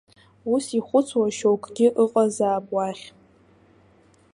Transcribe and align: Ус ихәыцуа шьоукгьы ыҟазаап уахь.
Ус 0.53 0.65
ихәыцуа 0.77 1.27
шьоукгьы 1.37 1.87
ыҟазаап 2.03 2.65
уахь. 2.75 3.05